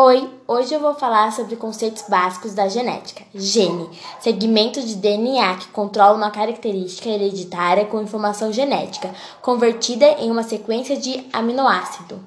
Oi, 0.00 0.30
hoje 0.46 0.72
eu 0.72 0.78
vou 0.78 0.94
falar 0.94 1.32
sobre 1.32 1.56
conceitos 1.56 2.04
básicos 2.08 2.54
da 2.54 2.68
genética. 2.68 3.24
Gene, 3.34 3.90
segmento 4.20 4.80
de 4.80 4.94
DNA 4.94 5.56
que 5.56 5.68
controla 5.70 6.16
uma 6.16 6.30
característica 6.30 7.08
hereditária 7.08 7.84
com 7.84 8.00
informação 8.00 8.52
genética, 8.52 9.12
convertida 9.42 10.06
em 10.20 10.30
uma 10.30 10.44
sequência 10.44 10.96
de 10.96 11.26
aminoácido. 11.32 12.24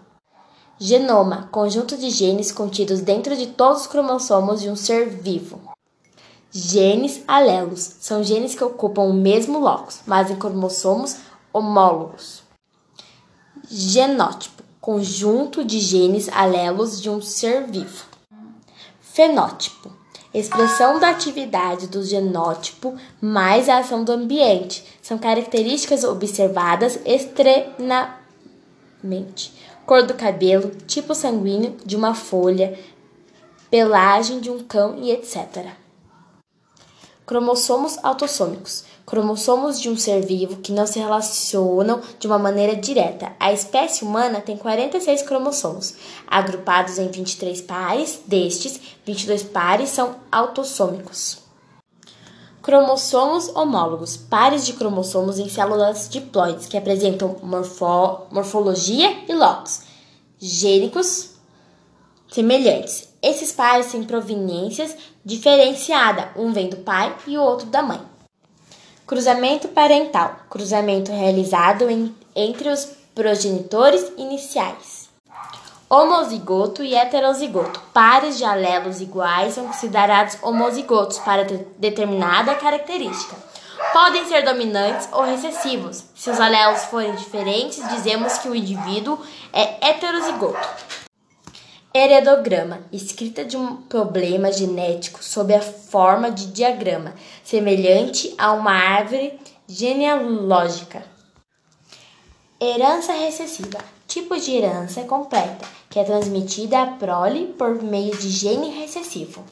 Genoma, 0.78 1.48
conjunto 1.50 1.96
de 1.96 2.10
genes 2.10 2.52
contidos 2.52 3.00
dentro 3.00 3.38
de 3.38 3.48
todos 3.48 3.84
os 3.84 3.88
cromossomos 3.88 4.60
de 4.60 4.70
um 4.70 4.76
ser 4.76 5.08
vivo. 5.08 5.58
Genes 6.52 7.24
alelos 7.26 7.96
são 8.02 8.22
genes 8.22 8.54
que 8.54 8.66
ocupam 8.66 9.04
o 9.04 9.14
mesmo 9.14 9.60
locus, 9.60 10.02
mas 10.06 10.30
em 10.30 10.36
cromossomos 10.36 11.20
homólogos. 11.54 12.44
Genótipo 13.70 14.62
conjunto 14.82 15.64
de 15.64 15.80
genes 15.80 16.28
alelos 16.28 17.02
de 17.02 17.10
um 17.10 17.22
ser 17.22 17.68
vivo. 17.68 18.04
Fenótipo 19.00 20.02
expressão 20.34 21.00
da 21.00 21.10
atividade 21.10 21.88
do 21.88 22.04
genótipo 22.04 22.96
mais 23.20 23.68
a 23.68 23.80
ação 23.80 24.04
do 24.04 24.12
ambiente. 24.12 24.86
São 25.02 25.18
características 25.18 26.04
observadas 26.04 27.00
externamente. 27.06 29.54
Cor 29.86 30.04
do 30.04 30.14
cabelo, 30.14 30.70
tipo 30.88 31.14
sanguíneo 31.14 31.76
de 31.86 31.98
uma 31.98 32.16
folha, 32.16 32.80
pelagem 33.70 34.40
de 34.40 34.50
um 34.50 34.64
cão 34.64 34.96
e 34.98 35.12
etc. 35.12 35.68
Cromossomos 37.26 37.98
autossômicos. 38.04 38.86
Cromossomos 39.12 39.78
de 39.78 39.90
um 39.90 39.98
ser 39.98 40.26
vivo 40.26 40.62
que 40.62 40.72
não 40.72 40.88
se 40.88 40.98
relacionam 40.98 42.00
de 42.18 42.28
uma 42.28 42.40
maneira 42.40 42.78
direta. 42.78 43.34
A 43.38 43.52
espécie 43.52 44.06
humana 44.06 44.40
tem 44.40 44.56
46 44.56 45.24
cromossomos, 45.24 45.96
agrupados 46.26 46.98
em 46.98 47.10
23 47.10 47.60
pares. 47.60 48.22
Destes, 48.26 48.80
22 49.06 49.44
pares 49.44 49.90
são 49.90 50.16
autossômicos. 50.32 51.40
Cromossomos 52.62 53.50
homólogos, 53.54 54.16
pares 54.16 54.66
de 54.66 54.72
cromossomos 54.72 55.40
em 55.40 55.50
células 55.50 56.08
diploides 56.08 56.68
que 56.68 56.78
apresentam 56.78 57.36
morfo 57.44 58.28
morfologia 58.32 59.26
e 59.28 59.34
locos 59.34 59.82
gênicos 60.40 61.32
semelhantes. 62.32 63.10
Esses 63.22 63.52
pares 63.52 63.92
têm 63.92 64.06
proveniências 64.06 64.96
diferenciada, 65.26 66.32
um 66.38 66.54
vem 66.54 66.70
do 66.70 66.78
pai 66.78 67.14
e 67.28 67.38
o 67.38 67.42
outro 67.42 67.68
da 67.68 67.82
mãe. 67.82 68.11
Cruzamento 69.06 69.68
parental, 69.70 70.36
cruzamento 70.50 71.12
realizado 71.12 71.90
em, 71.90 72.16
entre 72.36 72.70
os 72.70 72.86
progenitores 73.14 74.12
iniciais. 74.18 75.10
Homozigoto 75.90 76.82
e 76.82 76.96
heterozigoto, 76.96 77.82
pares 77.94 78.38
de 78.38 78.46
alelos 78.46 79.02
iguais 79.02 79.56
são 79.56 79.68
considerados 79.68 80.38
homozigotos 80.42 81.20
para 81.20 81.44
determinada 81.78 82.56
característica. 82.56 83.36
Podem 83.92 84.26
ser 84.26 84.46
dominantes 84.46 85.10
ou 85.12 85.24
recessivos. 85.24 86.06
Se 86.16 86.30
os 86.30 86.40
alelos 86.40 86.86
forem 86.86 87.14
diferentes, 87.16 87.86
dizemos 87.90 88.38
que 88.38 88.48
o 88.48 88.56
indivíduo 88.56 89.20
é 89.52 89.90
heterozigoto. 89.90 90.66
Heredograma 91.94 92.80
escrita 92.90 93.44
de 93.44 93.58
um 93.58 93.76
problema 93.76 94.50
genético 94.50 95.22
sob 95.22 95.54
a 95.54 95.62
forma 95.62 96.32
de 96.32 96.48
diagrama, 96.48 97.14
semelhante 97.44 98.34
a 98.38 98.54
uma 98.54 98.72
árvore 98.72 99.38
genealógica. 99.68 101.04
Herança 102.62 103.12
recessiva 103.12 103.80
tipo 104.08 104.38
de 104.38 104.52
herança 104.52 105.04
completa, 105.04 105.66
que 105.90 106.00
é 106.00 106.04
transmitida 106.06 106.82
à 106.82 106.86
prole 106.86 107.48
por 107.58 107.82
meio 107.82 108.16
de 108.16 108.30
gene 108.30 108.70
recessivo. 108.70 109.44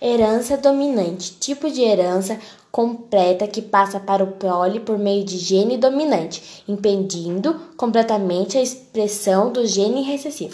Herança 0.00 0.56
dominante 0.56 1.32
tipo 1.32 1.70
de 1.70 1.82
herança 1.82 2.38
completa 2.72 3.46
que 3.46 3.60
passa 3.60 4.00
para 4.00 4.24
o 4.24 4.32
prole 4.32 4.80
por 4.80 4.98
meio 4.98 5.24
de 5.24 5.36
gene 5.36 5.76
dominante, 5.76 6.64
impedindo 6.66 7.54
completamente 7.76 8.56
a 8.56 8.62
expressão 8.62 9.52
do 9.52 9.66
gene 9.66 10.02
recessivo. 10.02 10.48